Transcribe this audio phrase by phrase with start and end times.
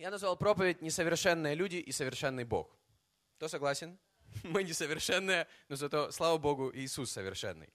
[0.00, 2.74] Я назвал проповедь «Несовершенные люди и совершенный Бог».
[3.36, 3.98] Кто согласен?
[4.44, 7.68] Мы несовершенные, но зато, слава Богу, Иисус совершенный.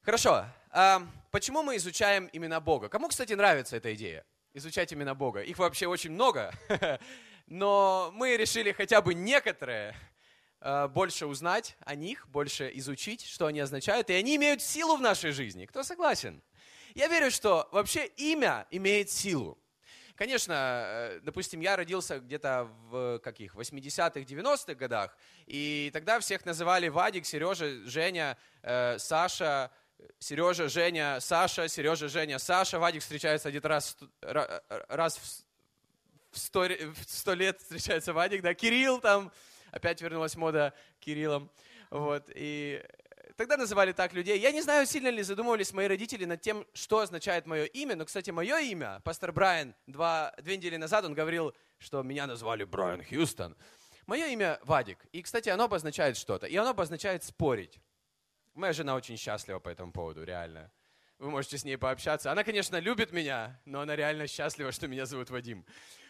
[0.00, 0.46] Хорошо.
[0.70, 2.88] А почему мы изучаем имена Бога?
[2.88, 4.24] Кому, кстати, нравится эта идея?
[4.54, 5.42] Изучать имена Бога.
[5.42, 6.54] Их вообще очень много,
[7.46, 9.94] но мы решили хотя бы некоторые
[10.60, 15.02] а, больше узнать о них, больше изучить, что они означают, и они имеют силу в
[15.02, 15.66] нашей жизни.
[15.66, 16.42] Кто согласен?
[16.94, 19.58] Я верю, что вообще имя имеет силу.
[20.20, 25.16] Конечно, э, допустим, я родился где-то в каких, 80-х, 90-х годах,
[25.46, 29.70] и тогда всех называли Вадик, Сережа, Женя, э, Саша,
[30.18, 32.78] Сережа, Женя, Саша, Сережа, Женя, Саша.
[32.78, 35.42] Вадик встречается один раз, раз
[36.30, 39.32] в сто, в сто лет встречается Вадик, да, Кирилл там,
[39.70, 41.50] опять вернулась мода Кириллом.
[41.88, 42.84] Вот, и
[43.36, 44.38] Тогда называли так людей.
[44.38, 48.04] Я не знаю, сильно ли задумывались мои родители над тем, что означает мое имя, но,
[48.04, 53.02] кстати, мое имя, пастор Брайан, два, две недели назад он говорил, что меня назвали Брайан
[53.02, 53.56] Хьюстон.
[54.06, 54.98] Мое имя Вадик.
[55.12, 56.46] И, кстати, оно обозначает что-то.
[56.46, 57.80] И оно обозначает спорить.
[58.54, 60.72] Моя жена очень счастлива по этому поводу, реально.
[61.18, 62.32] Вы можете с ней пообщаться.
[62.32, 65.64] Она, конечно, любит меня, но она реально счастлива, что меня зовут Вадим.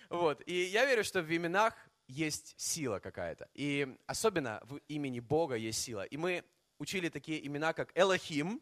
[0.08, 0.42] Вот.
[0.46, 1.74] И я верю, что в именах
[2.06, 3.48] есть сила какая-то.
[3.54, 6.02] И особенно в имени Бога есть сила.
[6.04, 6.44] И мы
[6.80, 8.60] учили такие имена, как Элохим,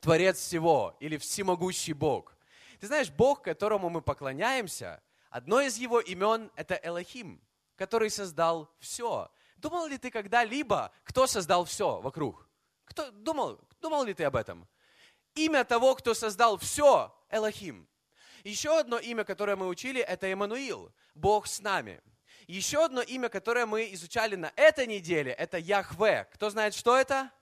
[0.00, 2.36] Творец всего, или Всемогущий Бог.
[2.80, 7.40] Ты знаешь, Бог, которому мы поклоняемся, одно из его имен– это Элохим,
[7.76, 9.30] который создал все.
[9.58, 12.48] Думал ли ты когда-либо, кто создал все вокруг?
[12.84, 14.66] Кто, думал, думал ли ты об этом?
[15.34, 17.86] Имя того, кто создал все– Элохим.
[18.44, 22.00] Еще одно имя, которое мы учили, это Эммануил, Бог с нами–
[22.46, 26.28] еще одно имя, которое мы изучали на этой неделе, это Яхве.
[26.32, 27.32] Кто знает, что это?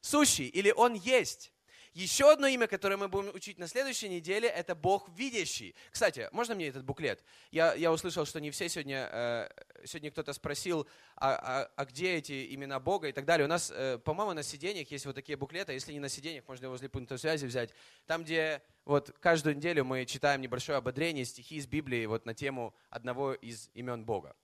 [0.00, 1.53] Сущий, или Он есть.
[1.94, 5.76] Еще одно имя, которое мы будем учить на следующей неделе, это Бог видящий.
[5.92, 7.22] Кстати, можно мне этот буклет?
[7.52, 9.48] Я, я услышал, что не все сегодня, э,
[9.84, 13.44] сегодня кто-то спросил, а, а, а где эти имена Бога и так далее.
[13.44, 15.72] У нас, э, по-моему, на сиденьях есть вот такие буклеты.
[15.72, 17.70] Если не на сиденьях, можно возле пункта связи взять.
[18.06, 22.74] Там, где вот каждую неделю мы читаем небольшое ободрение, стихи из Библии вот на тему
[22.90, 24.34] одного из имен Бога.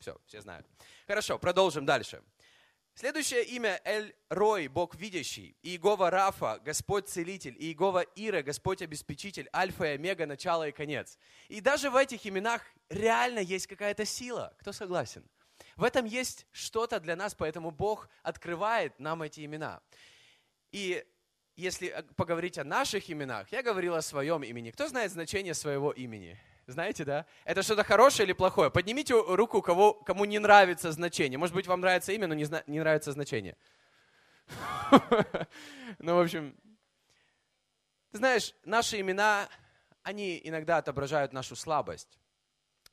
[0.00, 0.66] Все, все знают.
[1.06, 2.22] Хорошо, продолжим дальше.
[3.00, 9.84] Следующее имя Эль Рой, Бог видящий, Иегова Рафа, Господь целитель, Иегова Ира, Господь обеспечитель, Альфа
[9.86, 11.18] и Омега, начало и конец.
[11.48, 14.54] И даже в этих именах реально есть какая-то сила.
[14.58, 15.24] Кто согласен?
[15.76, 19.80] В этом есть что-то для нас, поэтому Бог открывает нам эти имена.
[20.70, 21.02] И
[21.56, 24.72] если поговорить о наших именах, я говорил о своем имени.
[24.72, 26.38] Кто знает значение своего имени?
[26.70, 27.26] Знаете, да?
[27.44, 28.70] Это что-то хорошее или плохое?
[28.70, 31.38] Поднимите руку, кого, кому не нравится значение.
[31.38, 33.56] Может быть, вам нравится имя, но не, зна- не нравится значение.
[35.98, 36.56] Ну, в общем,
[38.12, 39.48] ты знаешь, наши имена,
[40.02, 42.18] они иногда отображают нашу слабость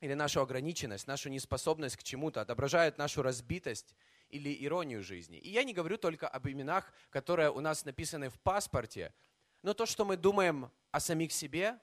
[0.00, 3.94] или нашу ограниченность, нашу неспособность к чему-то, отображают нашу разбитость
[4.28, 5.38] или иронию жизни.
[5.38, 9.14] И я не говорю только об именах, которые у нас написаны в паспорте,
[9.62, 11.78] но то, что мы думаем о самих себе,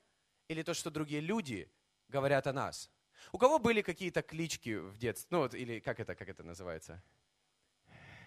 [0.48, 1.72] или то, что другие люди
[2.08, 2.90] говорят о нас.
[3.32, 5.28] У кого были какие-то клички в детстве?
[5.32, 7.02] Ну вот, или как это, как это называется?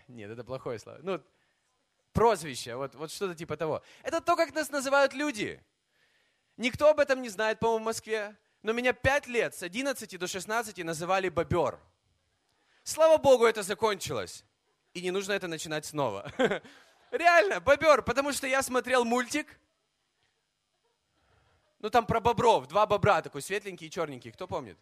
[0.09, 0.99] Нет, это плохое слово.
[1.03, 1.23] Ну,
[2.13, 3.83] прозвище, вот, вот что-то типа того.
[4.03, 5.63] Это то, как нас называют люди.
[6.57, 8.37] Никто об этом не знает, по-моему, в Москве.
[8.63, 11.79] Но меня пять лет, с 11 до 16, называли бобер.
[12.83, 14.45] Слава Богу, это закончилось.
[14.95, 16.33] И не нужно это начинать снова.
[17.11, 19.61] Реально, бобер, потому что я смотрел мультик,
[21.81, 24.79] ну там про бобров, два бобра, такой светленький и черненький, кто помнит?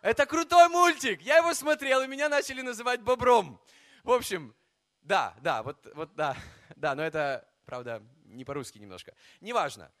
[0.00, 3.60] Это крутой мультик, я его смотрел, и меня начали называть бобром.
[4.02, 4.54] В общем,
[5.02, 6.36] да, да, вот, вот да,
[6.76, 9.14] да, но это, правда, не по-русски немножко.
[9.40, 9.92] Неважно.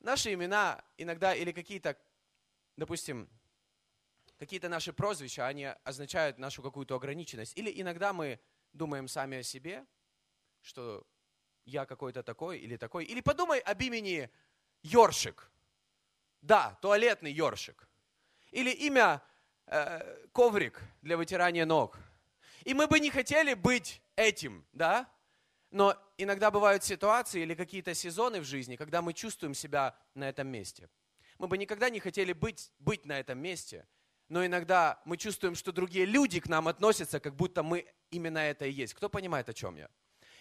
[0.00, 1.96] Наши имена иногда или какие-то,
[2.76, 3.28] допустим,
[4.38, 7.56] какие-то наши прозвища, они означают нашу какую-то ограниченность.
[7.56, 8.40] Или иногда мы
[8.72, 9.86] думаем сами о себе,
[10.62, 11.06] что
[11.64, 13.04] я какой-то такой или такой.
[13.04, 14.30] Или подумай об имени
[14.82, 15.50] Йоршик.
[16.42, 17.88] Да, туалетный ёршик.
[18.50, 19.22] Или имя
[19.66, 21.98] э, коврик для вытирания ног.
[22.64, 25.10] И мы бы не хотели быть этим, да?
[25.70, 30.48] Но иногда бывают ситуации или какие-то сезоны в жизни, когда мы чувствуем себя на этом
[30.48, 30.88] месте.
[31.38, 33.86] Мы бы никогда не хотели быть, быть на этом месте,
[34.28, 38.66] но иногда мы чувствуем, что другие люди к нам относятся, как будто мы именно это
[38.66, 38.94] и есть.
[38.94, 39.88] Кто понимает, о чем я?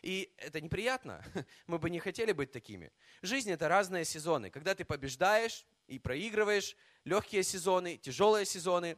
[0.02, 1.24] И это неприятно.
[1.68, 2.92] Мы бы не хотели быть такими.
[3.22, 4.50] Жизнь– это разные сезоны.
[4.50, 8.98] Когда ты побеждаешь, и проигрываешь, легкие сезоны, тяжелые сезоны.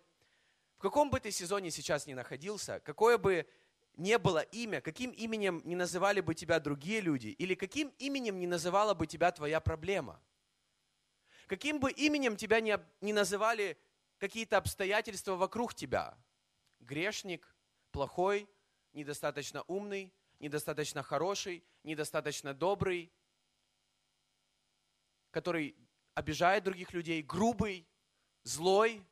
[0.78, 3.48] В каком бы ты сезоне сейчас ни находился, какое бы
[3.96, 8.48] не было имя, каким именем не называли бы тебя другие люди, или каким именем не
[8.48, 10.22] называла бы тебя твоя проблема,
[11.48, 13.78] каким бы именем тебя не, не называли
[14.18, 16.18] какие-то обстоятельства вокруг тебя.
[16.80, 17.56] Грешник,
[17.92, 18.50] плохой,
[18.94, 23.12] недостаточно умный, недостаточно хороший, недостаточно добрый,
[25.32, 25.76] который
[26.14, 27.88] обижает других людей, грубый,
[28.44, 29.04] злой.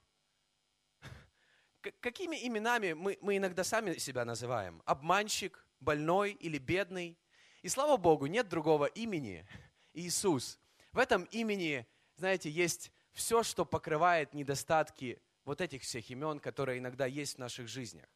[2.01, 4.81] Какими именами мы, мы иногда сами себя называем?
[4.85, 7.17] Обманщик, больной или бедный.
[7.61, 9.45] И слава Богу, нет другого имени
[9.93, 10.59] Иисус.
[10.91, 11.87] В этом имени,
[12.17, 17.67] знаете, есть все, что покрывает недостатки вот этих всех имен, которые иногда есть в наших
[17.67, 18.07] жизнях.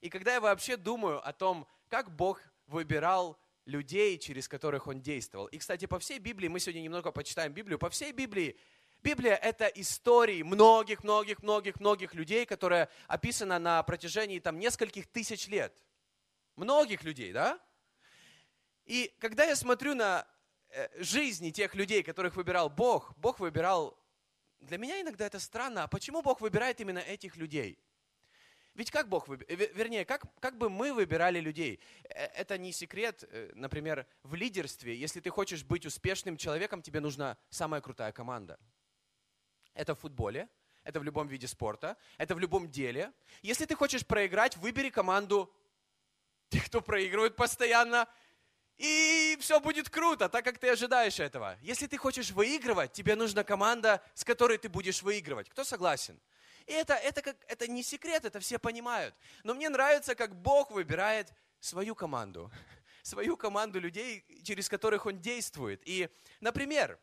[0.00, 5.46] И когда я вообще думаю о том, как Бог выбирал людей, через которых Он действовал.
[5.46, 8.56] И, кстати, по всей Библии, мы сегодня немного почитаем Библию, по всей Библии
[9.02, 15.84] Библия– это истории многих-многих-многих-многих людей, которые описаны на протяжении там нескольких тысяч лет.
[16.56, 17.60] Многих людей, да?
[18.84, 20.26] И когда я смотрю на
[20.70, 23.96] э, жизни тех людей, которых выбирал Бог, Бог выбирал
[24.60, 25.84] для меня иногда это странно.
[25.84, 27.78] А почему Бог выбирает именно этих людей?
[28.76, 31.80] Ведь как Бог выбирает, вернее, как, как бы мы выбирали людей?
[32.04, 34.94] Э, это не секрет, э, например, в лидерстве.
[34.94, 38.58] Если ты хочешь быть успешным человеком, тебе нужна самая крутая команда.
[39.72, 40.48] Это в футболе,
[40.84, 43.12] это в любом виде спорта, это в любом деле.
[43.40, 45.50] Если ты хочешь проиграть, выбери команду
[46.50, 48.06] тех, кто проигрывает постоянно,
[48.76, 51.56] и все будет круто, так как ты ожидаешь этого.
[51.62, 55.48] Если ты хочешь выигрывать, тебе нужна команда, с которой ты будешь выигрывать.
[55.48, 56.20] Кто согласен?
[56.66, 59.14] И это, это, как, это не секрет, это все понимают.
[59.44, 62.50] Но мне нравится, как Бог выбирает свою команду.
[63.02, 65.80] Свою команду людей, через которых Он действует.
[65.84, 66.08] И,
[66.40, 66.98] например,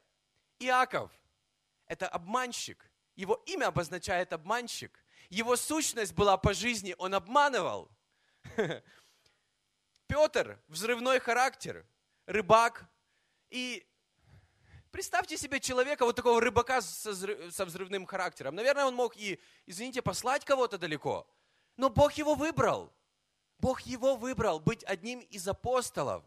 [0.59, 1.11] Иаков–
[1.87, 2.91] это обманщик.
[3.15, 4.99] Его имя обозначает обманщик.
[5.29, 7.89] Его сущность была по жизни, он обманывал.
[10.07, 11.85] Петр– взрывной характер,
[12.25, 12.85] рыбак.
[13.49, 13.87] И
[14.93, 18.55] представьте себе человека, вот такого рыбака со, взрывным характером.
[18.55, 21.27] Наверное, он мог и, извините, послать кого-то далеко.
[21.75, 22.93] Но Бог его выбрал.
[23.57, 26.23] Бог его выбрал быть одним из апостолов.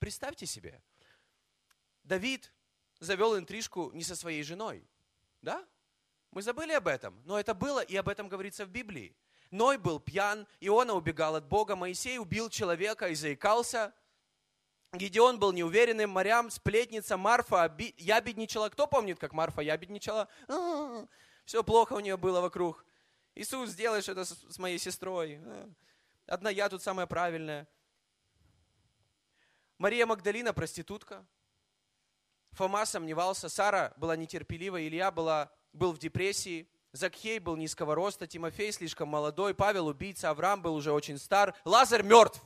[0.00, 0.82] Представьте себе.
[2.02, 2.52] Давид
[2.98, 4.84] завел интрижку не со своей женой.
[5.40, 5.64] Да?
[6.32, 9.16] Мы забыли об этом, но это было, и об этом говорится в Библии.
[9.52, 13.94] Ной был пьян, Иона убегал от Бога, Моисей убил человека и заикался.
[14.96, 17.94] Гедеон был неуверенным, Марьям сплетница, Марфа оби...
[17.98, 18.68] ябедничала.
[18.68, 20.28] Кто помнит, как Марфа ябедничала?
[20.48, 21.06] А-а-а.
[21.44, 22.84] Все плохо у нее было вокруг.
[23.34, 25.40] Иисус, сделаешь это с моей сестрой.
[26.26, 27.68] Одна я тут самая правильная.
[29.78, 31.26] Мария Магдалина проститутка.
[32.52, 36.68] Фома сомневался, Сара была нетерпелива, Илья была, был в депрессии.
[36.92, 42.04] Закхей был низкого роста, Тимофей слишком молодой, Павел убийца, Авраам был уже очень стар, Лазарь
[42.04, 42.40] мертв.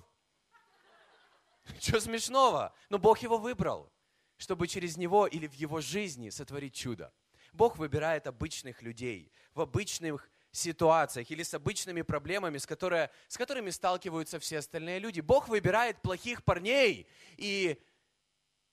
[1.81, 2.75] Что смешного?
[2.89, 3.93] Но Бог его выбрал,
[4.37, 7.13] чтобы через него или в его жизни сотворить чудо.
[7.53, 13.71] Бог выбирает обычных людей в обычных ситуациях или с обычными проблемами, с, которые, с которыми
[13.71, 15.21] сталкиваются все остальные люди.
[15.21, 17.07] Бог выбирает плохих парней
[17.37, 17.79] и,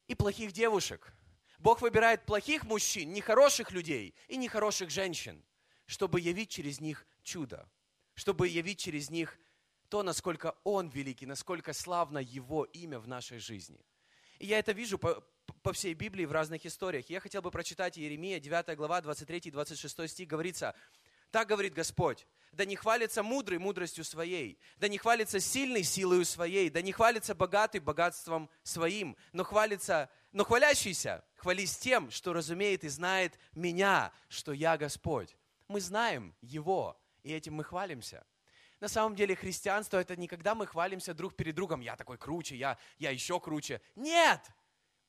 [0.08, 1.14] и плохих девушек.
[1.60, 5.44] Бог выбирает плохих мужчин, нехороших людей и нехороших женщин
[5.86, 7.70] чтобы явить через них чудо,
[8.14, 9.38] чтобы явить через них
[9.96, 13.80] то, насколько Он великий, насколько славно Его имя в нашей жизни.
[14.40, 15.24] И я это вижу по,
[15.64, 17.10] по всей Библии в разных историях.
[17.10, 20.76] Я хотел бы прочитать Иеремия, 9 глава, 23 и 26 стих, говорится,
[21.32, 26.70] так говорит Господь, да не хвалится мудрый мудростью своей, да не хвалится сильный силою своей,
[26.70, 32.90] да не хвалится богатый богатством своим, но хвалится, но хвалящийся, хвались тем, что разумеет и
[32.90, 35.38] знает меня, что я Господь.
[35.70, 38.26] Мы знаем Его, и этим мы хвалимся.
[38.86, 42.56] На самом деле христианство это не когда мы хвалимся друг перед другом, я такой круче,
[42.56, 43.82] я, я еще круче.
[43.96, 44.42] Нет!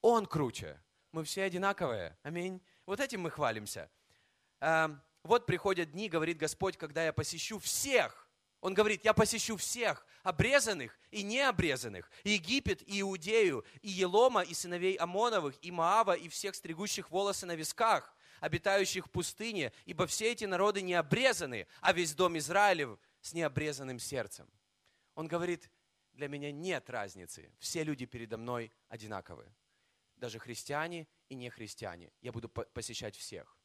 [0.01, 0.81] Он круче.
[1.13, 2.17] Мы все одинаковые.
[2.23, 2.63] Аминь.
[2.87, 3.91] Вот этим мы хвалимся.
[4.61, 8.31] Эм, вот приходят дни, говорит Господь, когда я посещу всех.
[8.63, 14.95] Он говорит, я посещу всех, обрезанных и необрезанных, Египет, и Иудею, и Елома, и сыновей
[14.95, 20.45] Амоновых, и Маава, и всех стригущих волосы на висках обитающих в пустыне, ибо все эти
[20.45, 24.49] народы не обрезаны, а весь дом Израилев с необрезанным сердцем.
[25.17, 25.69] Он говорит,
[26.13, 29.53] для меня нет разницы, все люди передо мной одинаковы.
[30.15, 32.13] Даже христиане и не христиане.
[32.21, 33.59] Я буду посещать всех.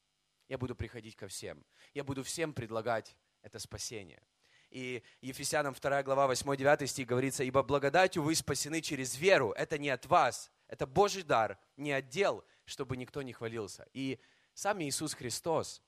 [0.48, 1.64] Я буду приходить ко всем.
[1.94, 4.24] Я буду всем предлагать это спасение.
[4.72, 9.90] И Ефесянам 2 глава 8-9 стих говорится, «Ибо благодатью вы спасены через веру, это не
[9.90, 13.88] от вас, это Божий дар, не отдел, чтобы никто не хвалился».
[13.94, 14.20] И
[14.56, 15.84] сам Иисус Христос.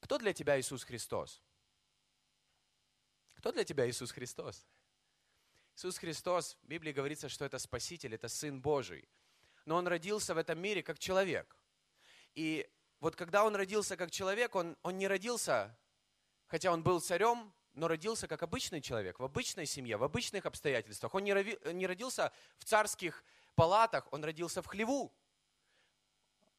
[0.00, 1.42] Кто для тебя Иисус Христос?
[3.38, 4.66] Кто для тебя Иисус Христос?
[5.76, 9.08] Иисус Христос, в Библии говорится, что это Спаситель, это Сын Божий.
[9.64, 11.56] Но Он родился в этом мире как человек.
[12.34, 12.68] И
[13.00, 15.76] вот когда он родился как человек, он, он не родился,
[16.46, 21.14] хотя он был царем, но родился как обычный человек, в обычной семье, в обычных обстоятельствах.
[21.14, 25.12] Он не, рови, не родился в царских палатах, он родился в хлеву.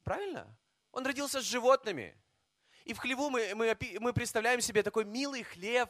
[0.03, 0.57] Правильно?
[0.91, 2.17] Он родился с животными.
[2.85, 5.89] И в хлеву мы, мы, мы представляем себе такой милый хлев.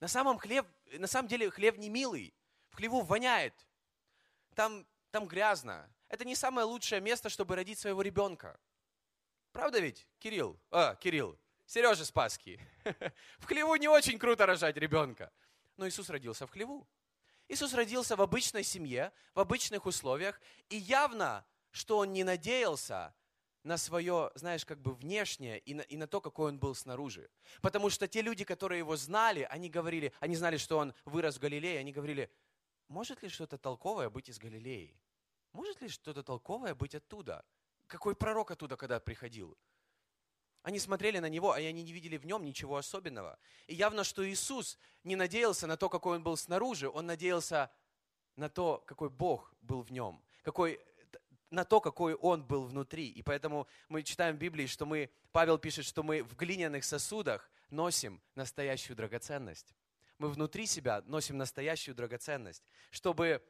[0.00, 2.34] На самом, хлев, на самом деле хлев не милый.
[2.70, 3.54] В хлеву воняет.
[4.54, 5.88] Там, там грязно.
[6.08, 8.58] Это не самое лучшее место, чтобы родить своего ребенка.
[9.52, 10.58] Правда ведь, Кирилл?
[10.70, 11.38] А, Кирилл.
[11.66, 12.58] Сережа Спаский.
[13.38, 15.30] В хлеву не очень круто рожать ребенка.
[15.76, 16.88] Но Иисус родился в хлеву.
[17.48, 20.40] Иисус родился в обычной семье, в обычных условиях.
[20.68, 23.14] И явно, что Он не надеялся
[23.62, 27.30] на свое, знаешь, как бы внешнее и на, и на то, какой он был снаружи.
[27.60, 31.40] Потому что те люди, которые его знали, они говорили, они знали, что он вырос в
[31.40, 32.30] Галилее, они говорили,
[32.88, 34.96] может ли что-то толковое быть из Галилеи?
[35.52, 37.44] Может ли что-то толковое быть оттуда?
[37.86, 39.56] Какой пророк оттуда, когда приходил?
[40.62, 43.38] Они смотрели на него, а они не видели в нем ничего особенного.
[43.66, 47.70] И явно, что Иисус не надеялся на то, какой он был снаружи, он надеялся
[48.36, 50.80] на то, какой Бог был в нем, какой
[51.50, 53.08] на то, какой он был внутри.
[53.08, 57.50] И поэтому мы читаем в Библии, что мы, Павел пишет, что мы в глиняных сосудах
[57.70, 59.74] носим настоящую драгоценность.
[60.18, 63.42] Мы внутри себя носим настоящую драгоценность, чтобы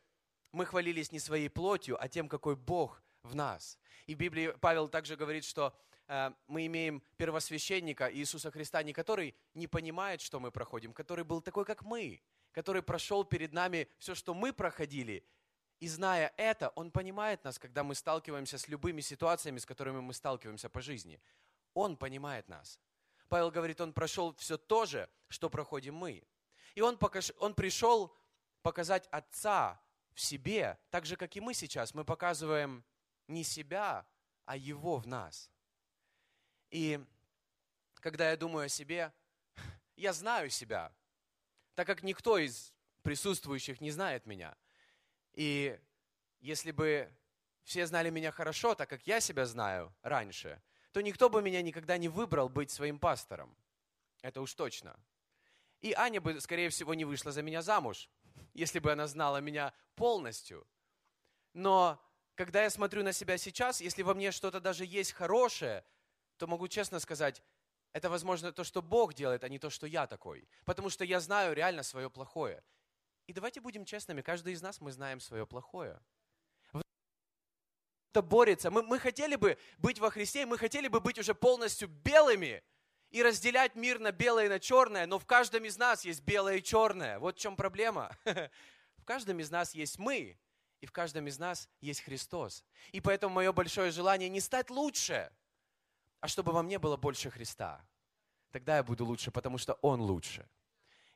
[0.52, 3.78] мы хвалились не своей плотью, а тем, какой Бог в нас.
[4.06, 5.76] И в Библии Павел также говорит, что
[6.08, 11.40] э, мы имеем первосвященника Иисуса Христа, не который не понимает, что мы проходим, который был
[11.40, 15.24] такой, как мы, который прошел перед нами все, что мы проходили,
[15.80, 20.12] и зная это, Он понимает нас, когда мы сталкиваемся с любыми ситуациями, с которыми мы
[20.12, 21.20] сталкиваемся по жизни.
[21.72, 22.78] Он понимает нас.
[23.28, 26.22] Павел говорит, Он прошел все то же, что проходим мы.
[26.74, 28.14] И Он, покаж, он пришел
[28.62, 29.80] показать Отца
[30.12, 31.94] в себе, так же, как и мы сейчас.
[31.94, 32.84] Мы показываем
[33.26, 34.06] не себя,
[34.44, 35.50] а Его в нас.
[36.70, 37.02] И
[37.94, 39.14] когда я думаю о себе,
[39.96, 40.92] я знаю себя,
[41.74, 44.54] так как никто из присутствующих не знает меня–
[45.34, 45.78] и
[46.40, 47.10] если бы
[47.64, 50.60] все знали меня хорошо, так как я себя знаю раньше,
[50.92, 53.56] то никто бы меня никогда не выбрал быть своим пастором.
[54.22, 54.98] Это уж точно.
[55.80, 58.10] И Аня бы, скорее всего, не вышла за меня замуж,
[58.54, 60.66] если бы она знала меня полностью.
[61.52, 62.02] Но
[62.34, 65.84] когда я смотрю на себя сейчас, если во мне что-то даже есть хорошее,
[66.36, 67.42] то могу честно сказать,
[67.92, 70.48] это, возможно, то, что Бог делает, а не то, что я такой.
[70.64, 72.62] Потому что я знаю реально свое плохое.
[73.30, 76.00] И давайте будем честными, каждый из нас, мы знаем свое плохое.
[78.10, 78.72] Это борется.
[78.72, 82.60] Мы, мы хотели бы быть во Христе, мы хотели бы быть уже полностью белыми
[83.10, 86.56] и разделять мир на белое и на черное, но в каждом из нас есть белое
[86.56, 87.20] и черное.
[87.20, 88.10] Вот в чем проблема.
[88.96, 90.36] В каждом из нас есть мы,
[90.80, 92.64] и в каждом из нас есть Христос.
[92.90, 95.32] И поэтому мое большое желание не стать лучше,
[96.18, 97.80] а чтобы во мне было больше Христа.
[98.50, 100.48] Тогда я буду лучше, потому что Он лучше.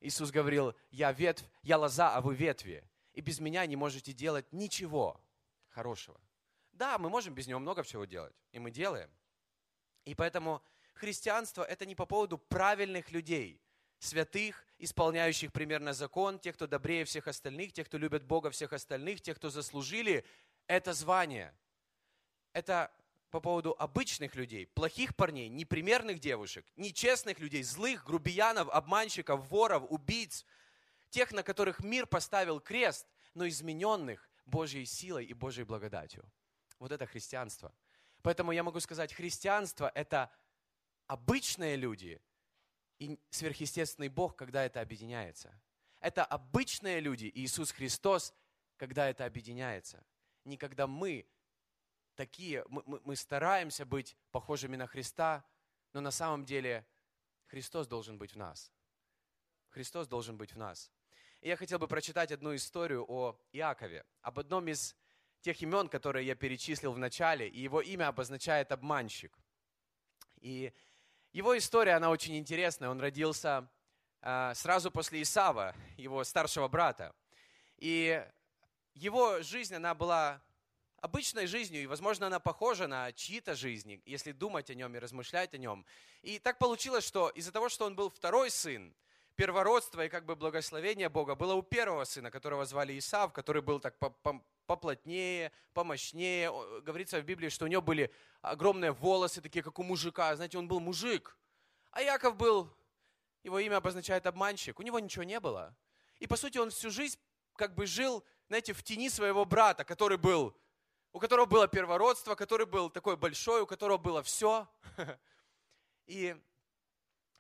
[0.05, 2.85] Иисус говорил, я ветвь, я лоза, а вы ветви.
[3.15, 5.19] И без меня не можете делать ничего
[5.71, 6.21] хорошего.
[6.73, 9.09] Да, мы можем без него много всего делать, и мы делаем.
[10.05, 13.63] И поэтому христианство– это не по поводу правильных людей,
[13.99, 19.23] святых, исполняющих примерно закон, тех, кто добрее всех остальных, тех, кто любит Бога всех остальных,
[19.23, 20.23] тех, кто заслужили
[20.67, 21.55] это звание.
[22.53, 22.93] Это
[23.35, 30.47] по поводу обычных людей, плохих парней, непримерных девушек, нечестных людей, злых, грубиянов, обманщиков, воров, убийц,
[31.11, 36.25] тех, на которых мир поставил крест, но измененных Божьей силой и Божьей благодатью.
[36.79, 37.75] Вот это христианство.
[38.23, 40.31] Поэтому я могу сказать, христианство– это
[41.09, 42.23] обычные люди
[43.01, 45.61] и сверхъестественный Бог, когда это объединяется.
[45.99, 48.33] Это обычные люди, Иисус Христос,
[48.77, 50.07] когда это объединяется.
[50.45, 51.27] Не когда мы
[52.15, 55.45] такие, мы, мы, мы стараемся быть похожими на Христа,
[55.93, 56.87] но на самом деле
[57.47, 58.73] Христос должен быть в нас.
[59.71, 60.91] Христос должен быть в нас.
[61.41, 64.97] И я хотел бы прочитать одну историю о Иакове, об одном из
[65.41, 69.37] тех имен, которые я перечислил в начале, и его имя обозначает обманщик.
[70.41, 70.73] И
[71.33, 72.89] его история, она очень интересная.
[72.89, 73.69] Он родился
[74.23, 77.15] э, сразу после Исава, его старшего брата.
[77.77, 78.25] И
[78.95, 80.41] его жизнь, она была
[81.05, 85.53] обычной жизнью, и, возможно, она похожа на чьи-то жизни, если думать о нем и размышлять
[85.53, 85.85] о нем.
[86.23, 88.95] И так получилось, что из-за того, что он был второй сын,
[89.37, 93.81] первородство и как бы благословение Бога было у первого сына, которого звали Исав, который был
[93.81, 93.99] так
[94.67, 96.51] поплотнее, помощнее.
[96.81, 100.35] Говорится в Библии, что у него были огромные волосы, такие как у мужика.
[100.37, 101.37] Знаете, он был мужик.
[101.91, 102.75] А Яков был,
[103.43, 104.81] его имя обозначает обманщик.
[104.81, 105.77] У него ничего не было.
[106.19, 107.19] И по сути он всю жизнь
[107.57, 110.57] как бы жил, знаете, в тени своего брата, который был
[111.15, 114.69] у которого было первородство, который был такой большой, у которого было все.
[116.07, 116.37] И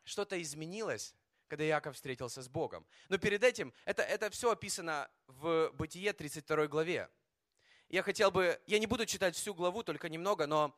[0.05, 1.13] что-то изменилось,
[1.49, 2.87] когда Иаков встретился с Богом.
[3.09, 7.11] Но перед этим, это, это все описано в Бытие 32 главе.
[7.89, 10.73] Я хотел бы, я не буду читать всю главу, только немного, но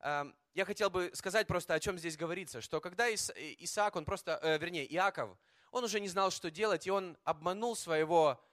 [0.00, 4.04] э, я хотел бы сказать просто, о чем здесь говорится, что когда Ис, Исаак, он
[4.04, 5.38] просто, э, вернее, Иаков,
[5.70, 8.44] он уже не знал, что делать, и он обманул своего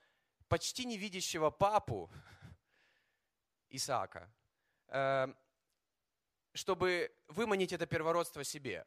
[0.46, 2.08] почти невидящего папу
[3.70, 4.30] Исаака,
[4.88, 5.28] э,
[6.54, 8.86] чтобы выманить это первородство себе.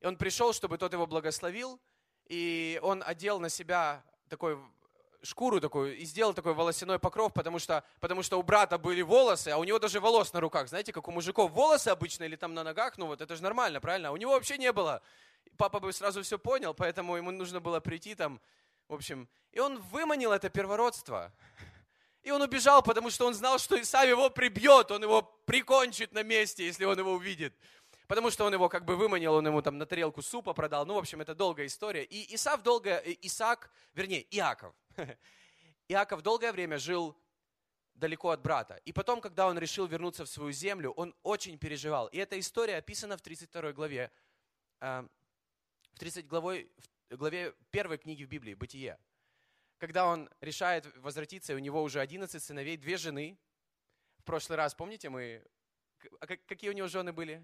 [0.00, 1.80] И он пришел, чтобы тот его благословил,
[2.26, 4.58] и он одел на себя такой
[5.22, 9.48] шкуру такую и сделал такой волосяной покров, потому что, потому что у брата были волосы,
[9.48, 10.68] а у него даже волос на руках.
[10.68, 13.80] Знаете, как у мужиков волосы обычно или там на ногах, ну вот это же нормально,
[13.80, 14.08] правильно?
[14.08, 15.02] А у него вообще не было.
[15.56, 18.40] Папа бы сразу все понял, поэтому ему нужно было прийти там,
[18.88, 19.28] в общем.
[19.52, 21.32] И он выманил это первородство.
[22.22, 26.22] И он убежал, потому что он знал, что Исав его прибьет, он его прикончит на
[26.22, 27.52] месте, если он его увидит.
[28.06, 30.86] Потому что он его как бы выманил, он ему там на тарелку супа продал.
[30.86, 32.04] Ну, в общем, это долгая история.
[32.04, 34.74] И Исав долго, Исаак, вернее, Иаков.
[35.88, 37.16] Иаков долгое время жил
[37.94, 38.80] далеко от брата.
[38.84, 42.06] И потом, когда он решил вернуться в свою землю, он очень переживал.
[42.08, 44.12] И эта история описана в 32 главе,
[44.80, 45.06] э,
[45.94, 46.70] в 30 главой,
[47.10, 48.98] в главе первой книги в Библии, Бытие
[49.82, 53.36] когда он решает возвратиться, и у него уже 11 сыновей, две жены.
[54.18, 55.44] В прошлый раз, помните, мы...
[56.20, 57.42] А какие у него жены были?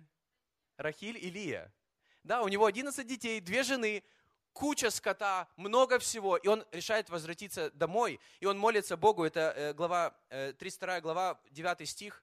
[0.76, 1.74] Рахиль и Лия.
[2.22, 4.04] Да, у него 11 детей, две жены,
[4.52, 6.36] куча скота, много всего.
[6.36, 9.24] И он решает возвратиться домой, и он молится Богу.
[9.24, 12.22] Это э, глава, 32 э, глава, 9 стих.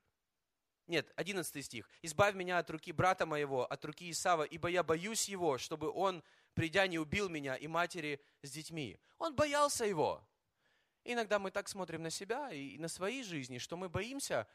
[0.87, 1.89] Нет, 11 стих.
[2.01, 6.23] «Избавь меня от руки брата моего, от руки Исава, ибо я боюсь его, чтобы он
[6.55, 8.99] придя, не убил меня и матери с детьми.
[9.19, 10.27] Он боялся его.
[11.03, 14.47] иногда мы так смотрим на себя и на свои жизни, что мы боимся,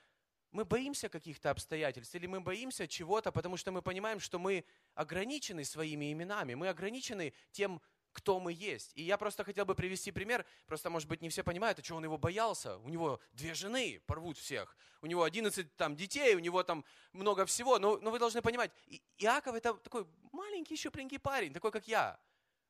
[0.50, 4.64] мы боимся каких-то обстоятельств, или мы боимся чего-то, потому что мы понимаем, что мы
[4.94, 7.80] ограничены своими именами, мы ограничены тем,
[8.12, 8.92] кто мы есть.
[8.94, 11.98] И я просто хотел бы привести пример, просто, может быть, не все понимают, а чего
[11.98, 12.76] он его боялся.
[12.78, 17.46] У него две жены порвут всех, у него 11 там, детей, у него там много
[17.46, 17.78] всего.
[17.78, 18.70] Но, но вы должны понимать,
[19.18, 22.18] Иаков это такой маленький, щупленький парень, такой, как я.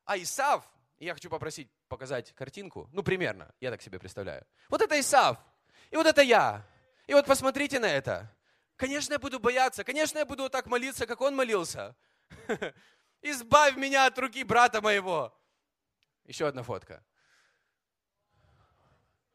[0.05, 4.45] А Исав, я хочу попросить показать картинку, ну, примерно, я так себе представляю.
[4.69, 5.37] Вот это Исав,
[5.89, 6.65] и вот это я.
[7.07, 8.33] И вот посмотрите на это.
[8.77, 11.95] Конечно, я буду бояться, конечно, я буду так молиться, как он молился.
[13.21, 15.33] избавь меня от руки брата моего.
[16.25, 17.03] Еще одна фотка.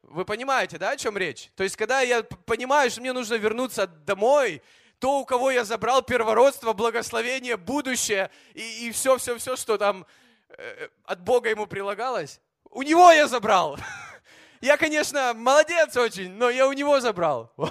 [0.03, 1.51] Вы понимаете, да, о чем речь?
[1.55, 4.61] То есть, когда я понимаю, что мне нужно вернуться домой,
[4.99, 10.05] то, у кого я забрал первородство, благословение, будущее и, и все, все, все, что там
[10.49, 13.77] э, от Бога ему прилагалось, у него я забрал.
[14.61, 17.53] Я, конечно, молодец очень, но я у него забрал.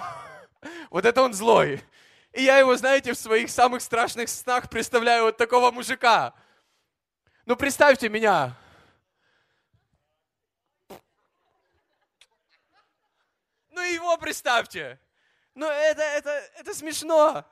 [0.91, 1.81] Вот это он злой.
[2.37, 6.35] И я его, знаете, в своих самых страшных снах представляю вот такого мужика.
[7.47, 8.55] Ну, представьте меня.
[13.71, 15.01] Ну, его представьте.
[15.55, 17.51] Ну, это, это, это смешно.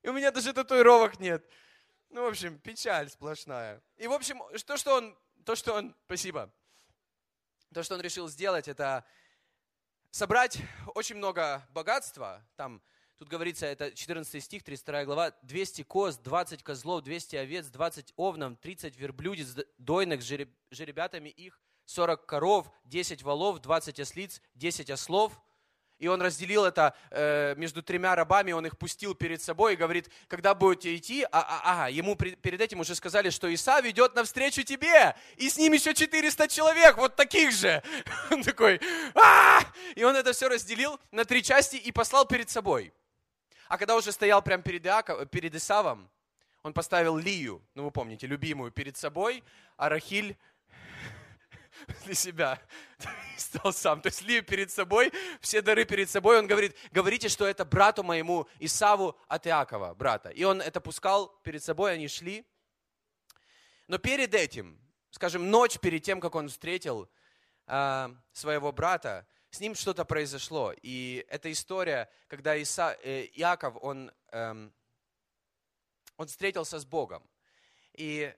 [0.00, 1.46] И у меня даже татуировок нет.
[2.08, 3.82] Ну, в общем, печаль сплошная.
[3.98, 6.50] И, в общем, то, что он, то, что он, спасибо,
[7.74, 9.04] то, что он решил сделать, это
[10.16, 10.58] собрать
[10.94, 12.80] очень много богатства, там,
[13.18, 18.58] тут говорится, это 14 стих, 32 глава, 200 коз, 20 козлов, 200 овец, 20 овнов,
[18.58, 25.38] 30 верблюдец, дойных с жеребятами их, 40 коров, 10 волов, 20 ослиц, 10 ослов–
[25.98, 30.10] и он разделил это э, между тремя рабами, он их пустил перед собой и говорит,
[30.28, 34.14] когда будете идти, а, а, а ему при, перед этим уже сказали, что Иса ведет
[34.14, 37.82] навстречу тебе, и с ним еще 400 человек, вот таких же.
[38.30, 38.80] Он такой,
[39.14, 39.60] а
[39.94, 42.92] И он это все разделил на три части и послал перед собой.
[43.68, 46.08] А когда уже стоял прямо перед, Иаков, перед Исавом,
[46.62, 49.42] он поставил Лию, ну вы помните, любимую, перед собой,
[49.76, 50.36] а Рахиль
[52.04, 52.60] для себя.
[53.36, 54.00] Стал сам.
[54.00, 56.38] То есть Лию перед собой, все дары перед собой.
[56.38, 60.30] Он говорит, говорите, что это брату моему Исаву от Иакова, брата.
[60.30, 62.44] И он это пускал перед собой, они шли.
[63.88, 67.08] Но перед этим, скажем, ночь перед тем, как он встретил
[67.66, 70.74] э, своего брата, с ним что-то произошло.
[70.82, 74.70] И эта история, когда Иса, э, Иаков, он, э,
[76.16, 77.22] он встретился с Богом.
[77.94, 78.34] И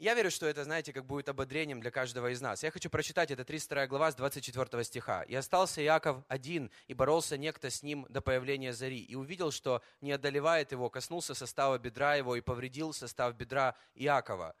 [0.00, 2.62] я верю, что это, знаете, как будет ободрением для каждого из нас.
[2.62, 5.22] Я хочу прочитать, это 32 глава с 24 стиха.
[5.24, 9.82] «И остался Иаков один, и боролся некто с ним до появления зари, и увидел, что
[10.00, 14.56] не одолевает его, коснулся состава бедра его и повредил состав бедра Иакова,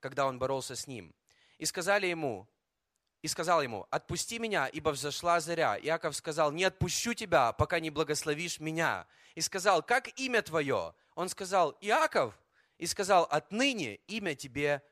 [0.00, 1.14] когда он боролся с ним.
[1.56, 2.46] И сказали ему,
[3.22, 5.78] и сказал ему, «Отпусти меня, ибо взошла заря».
[5.80, 9.06] Иаков сказал, «Не отпущу тебя, пока не благословишь меня».
[9.34, 12.38] И сказал, «Как имя твое?» Он сказал, «Иаков».
[12.78, 14.82] И сказал, «Отныне имя тебе,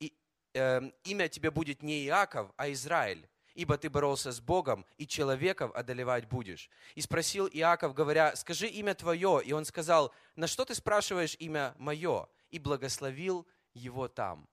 [0.00, 0.12] и,
[0.54, 5.74] э, имя тебе будет не Иаков, а Израиль, ибо ты боролся с Богом, и человеков
[5.74, 6.70] одолевать будешь».
[6.94, 9.42] И спросил Иаков, говоря, «Скажи имя твое».
[9.44, 14.48] И он сказал, «На что ты спрашиваешь имя мое?» И благословил его там.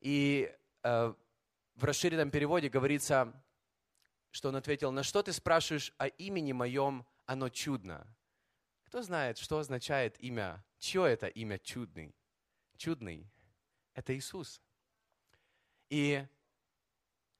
[0.00, 1.14] И э,
[1.74, 3.32] в расширенном переводе говорится,
[4.30, 8.06] что он ответил, на что ты спрашиваешь о имени моем, оно чудно.
[8.92, 12.14] Кто знает, что означает имя, чье это имя чудный?
[12.76, 13.26] Чудный.
[13.94, 14.60] Это Иисус.
[15.88, 16.22] И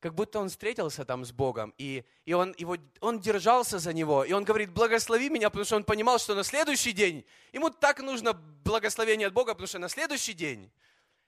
[0.01, 4.25] как будто он встретился там с Богом, и, и он, его, он держался за него,
[4.25, 8.01] и он говорит, благослови меня, потому что он понимал, что на следующий день, ему так
[8.01, 10.73] нужно благословение от Бога, потому что на следующий день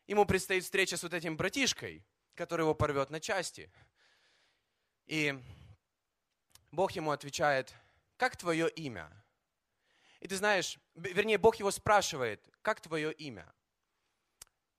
[0.06, 2.02] ему предстоит встреча с вот этим братишкой,
[2.34, 3.70] который его порвет на части.
[5.04, 5.38] И
[6.72, 7.74] Бог ему отвечает,
[8.16, 9.12] как твое имя?
[10.24, 13.46] И ты знаешь, вернее, Бог его спрашивает, как твое имя?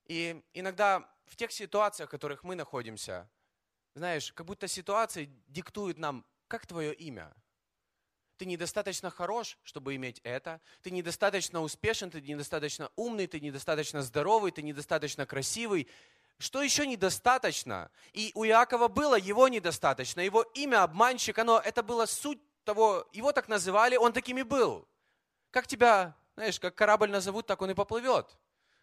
[0.08, 3.30] И иногда в тех ситуациях, в которых мы находимся,
[3.94, 7.32] знаешь, как будто ситуации диктуют нам, как твое имя?
[8.38, 10.62] Ты недостаточно хорош, чтобы иметь это.
[10.82, 15.88] Ты недостаточно успешен, ты недостаточно умный, ты недостаточно здоровый, ты недостаточно красивый.
[16.40, 17.92] Что еще недостаточно?
[18.14, 20.22] И у Иакова было его недостаточно.
[20.22, 24.88] Его имя обманщик, оно, это было суть того, его так называли, он таким и был.
[25.56, 28.38] Как тебя, знаешь, как корабль назовут, так он и поплывет,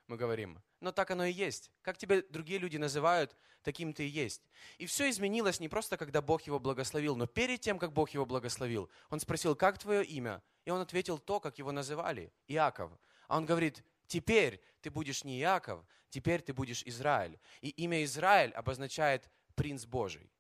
[0.07, 0.59] мы говорим.
[0.81, 1.71] Но так оно и есть.
[1.83, 4.41] Как тебя другие люди называют, таким ты и есть.
[4.79, 8.25] И все изменилось не просто, когда Бог его благословил, но перед тем, как Бог его
[8.25, 10.43] благословил, он спросил, как твое имя?
[10.65, 12.91] И он ответил то, как его называли, Иаков.
[13.29, 17.39] А он говорит, теперь ты будешь не Иаков, теперь ты будешь Израиль.
[17.61, 20.33] И имя Израиль обозначает принц Божий.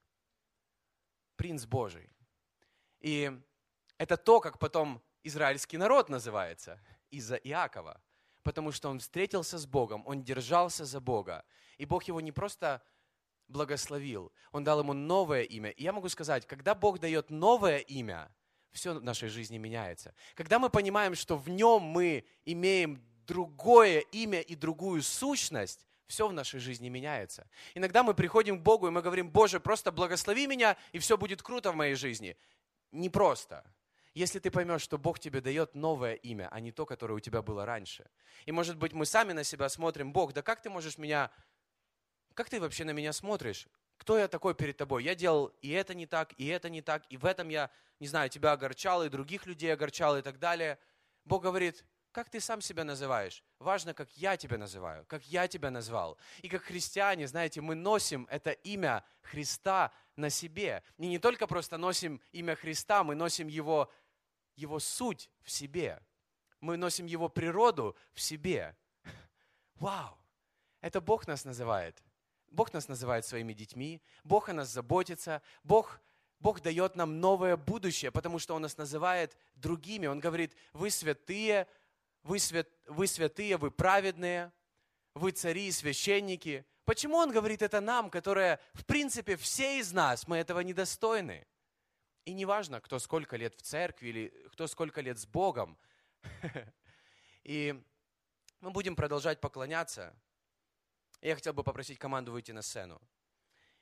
[1.36, 2.08] Принц Божий.
[3.00, 3.38] И
[3.98, 6.80] это то, как потом израильский народ называется,
[7.10, 8.00] из-за Иакова.
[8.42, 11.44] Потому что он встретился с Богом, он держался за Бога.
[11.78, 12.82] И Бог его не просто
[13.48, 15.70] благословил, он дал ему новое имя.
[15.70, 18.30] И я могу сказать, когда Бог дает новое имя,
[18.72, 20.14] все в нашей жизни меняется.
[20.34, 26.32] Когда мы понимаем, что в нем мы имеем другое имя и другую сущность, все в
[26.32, 27.48] нашей жизни меняется.
[27.74, 31.42] Иногда мы приходим к Богу, и мы говорим, Боже, просто благослови меня, и все будет
[31.42, 32.36] круто в моей жизни.
[32.90, 33.64] Не просто.
[34.14, 37.40] Если ты поймешь, что Бог тебе дает новое имя, а не то, которое у тебя
[37.40, 38.10] было раньше.
[38.44, 41.30] И может быть мы сами на себя смотрим, Бог, да как ты можешь меня,
[42.34, 43.66] как ты вообще на меня смотришь?
[43.96, 45.04] Кто я такой перед тобой?
[45.04, 47.70] Я делал и это не так, и это не так, и в этом я,
[48.00, 50.78] не знаю, тебя огорчал, и других людей огорчал, и так далее.
[51.24, 53.42] Бог говорит, как ты сам себя называешь.
[53.58, 56.18] Важно, как я тебя называю, как я тебя назвал.
[56.42, 60.82] И как христиане, знаете, мы носим это имя Христа на себе.
[60.98, 63.90] И не только просто носим имя Христа, мы носим его,
[64.56, 66.02] его суть в себе.
[66.60, 68.76] Мы носим его природу в себе.
[69.76, 70.16] Вау!
[70.80, 72.02] Это Бог нас называет.
[72.48, 76.00] Бог нас называет своими детьми, Бог о нас заботится, Бог
[76.38, 80.08] Бог дает нам новое будущее, потому что Он нас называет другими.
[80.08, 81.68] Он говорит, вы святые,
[82.24, 84.52] вы, свят, вы святые, вы праведные,
[85.14, 86.66] вы цари и священники.
[86.84, 91.46] Почему он говорит это нам, которые, в принципе, все из нас, мы этого недостойны?
[92.24, 95.76] И неважно, кто сколько лет в церкви или кто сколько лет с Богом.
[97.42, 97.82] И
[98.60, 100.14] мы будем продолжать поклоняться.
[101.20, 103.00] Я хотел бы попросить команду выйти на сцену.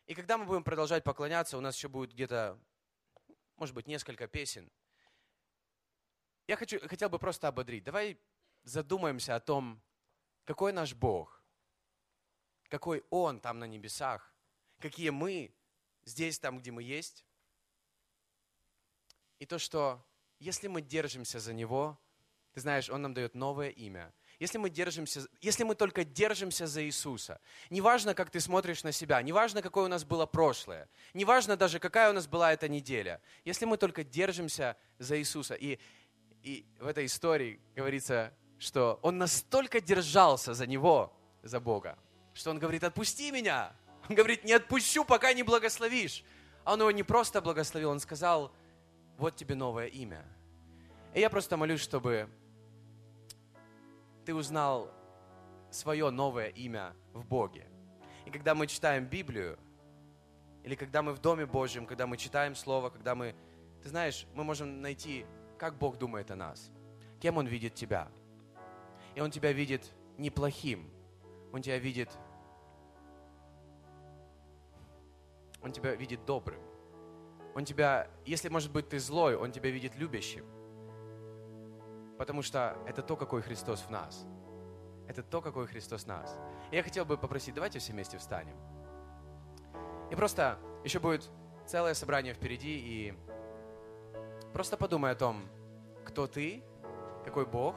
[0.06, 2.58] И когда мы будем продолжать поклоняться, у нас еще будет где-то,
[3.56, 4.70] может быть, несколько песен.
[6.46, 7.84] Я хочу, хотел бы просто ободрить.
[7.84, 8.18] Давай
[8.62, 9.82] задумаемся о том,
[10.44, 11.44] какой наш Бог,
[12.68, 14.34] какой Он там на небесах,
[14.78, 15.54] какие мы
[16.04, 17.24] здесь, там, где мы есть.
[19.40, 20.04] И то, что
[20.38, 21.98] если мы держимся за Него,
[22.52, 24.12] ты знаешь, Он нам дает новое имя.
[24.38, 29.20] Если мы, держимся, если мы только держимся за Иисуса, неважно, как ты смотришь на себя,
[29.22, 33.66] неважно, какое у нас было прошлое, неважно даже, какая у нас была эта неделя, если
[33.66, 35.54] мы только держимся за Иисуса.
[35.54, 35.78] И,
[36.42, 41.98] и в этой истории говорится, что он настолько держался за него, за Бога,
[42.34, 43.74] что он говорит, отпусти меня.
[44.08, 46.24] Он говорит, не отпущу, пока не благословишь.
[46.64, 48.52] А он его не просто благословил, он сказал,
[49.20, 50.24] вот тебе новое имя.
[51.14, 52.28] И я просто молюсь, чтобы
[54.24, 54.90] ты узнал
[55.70, 57.68] свое новое имя в Боге.
[58.26, 59.56] И когда мы читаем Библию,
[60.64, 63.36] или когда мы в Доме Божьем, когда мы читаем Слово, когда мы,
[63.82, 65.24] ты знаешь, мы можем найти,
[65.56, 66.72] как Бог думает о нас,
[67.20, 68.10] кем Он видит тебя–
[69.14, 70.90] и Он тебя видит неплохим.
[71.52, 72.10] Он тебя видит
[75.62, 76.60] Он тебя видит добрым.
[77.54, 80.44] Он тебя, если, может быть, ты злой, Он тебя видит любящим.
[82.18, 84.26] Потому что это то, какой Христос в нас.
[85.08, 86.38] Это то, какой Христос в нас.
[86.70, 88.56] И я хотел бы попросить, давайте все вместе встанем.
[90.10, 91.28] И просто еще будет
[91.66, 93.14] целое собрание впереди, и
[94.52, 95.42] просто подумай о том,
[96.04, 96.62] кто ты,
[97.24, 97.76] какой Бог,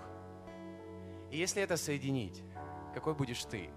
[1.31, 2.43] и если это соединить,
[2.93, 3.69] какой будешь ты.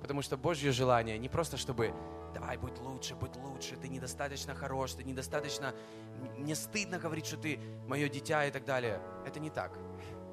[0.00, 1.94] Потому что Божье желание не просто, чтобы
[2.34, 5.74] давай, будь лучше, будь лучше, ты недостаточно хорош, ты недостаточно,
[6.36, 9.00] мне стыдно говорить, что ты мое дитя и так далее.
[9.26, 9.78] Это не так.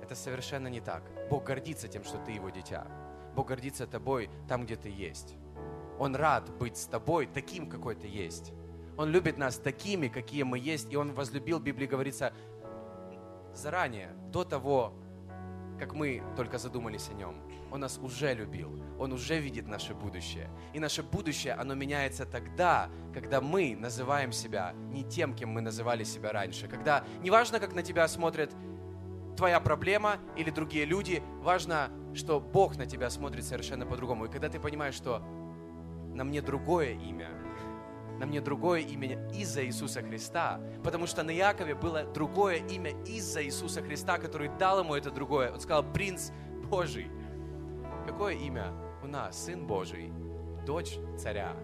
[0.01, 1.03] Это совершенно не так.
[1.29, 2.87] Бог гордится тем, что ты его дитя.
[3.35, 5.35] Бог гордится тобой там, где ты есть.
[5.99, 8.51] Он рад быть с тобой таким, какой ты есть.
[8.97, 12.33] Он любит нас такими, какие мы есть, и Он возлюбил, в Библии говорится,
[13.53, 14.93] заранее, до того,
[15.81, 17.41] как мы только задумались о Нем.
[17.71, 20.47] Он нас уже любил, Он уже видит наше будущее.
[20.73, 26.03] И наше будущее, оно меняется тогда, когда мы называем себя не тем, кем мы называли
[26.03, 26.67] себя раньше.
[26.67, 28.51] Когда неважно, как на тебя смотрят
[29.35, 34.25] твоя проблема или другие люди, важно, что Бог на тебя смотрит совершенно по-другому.
[34.25, 35.23] И когда ты понимаешь, что
[36.13, 37.31] на мне другое имя,
[38.21, 43.43] на мне другое имя из-за Иисуса Христа, потому что на Якове было другое имя из-за
[43.43, 45.51] Иисуса Христа, который дал ему это другое.
[45.51, 46.29] Он сказал, принц
[46.69, 47.09] Божий.
[48.05, 49.43] Какое имя у нас?
[49.45, 50.13] Сын Божий,
[50.67, 51.55] дочь царя.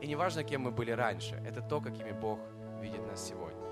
[0.00, 2.38] И неважно, кем мы были раньше, это то, какими Бог
[2.80, 3.63] видит нас сегодня.